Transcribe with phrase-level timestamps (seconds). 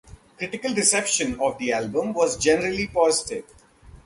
[0.39, 3.45] Critical reception of the album was generally positive.